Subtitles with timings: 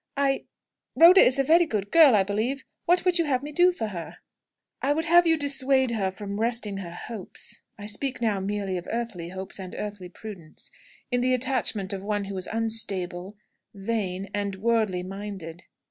[0.17, 0.45] "I
[0.95, 3.89] Rhoda is a very good girl, I believe; what would you have me do for
[3.89, 4.17] her?"
[4.81, 8.87] "I would have you dissuade her from resting her hopes I speak now merely of
[8.89, 10.71] earthly hopes and earthly prudence
[11.13, 13.37] on the attachment of one who is unstable,
[13.75, 15.65] vain, and worldly minded."